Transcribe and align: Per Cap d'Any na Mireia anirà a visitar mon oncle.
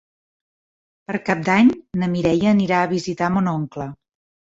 Per 1.09 1.19
Cap 1.27 1.43
d'Any 1.49 1.69
na 2.03 2.09
Mireia 2.13 2.47
anirà 2.53 2.79
a 2.79 2.89
visitar 2.95 3.29
mon 3.37 3.51
oncle. 3.53 3.89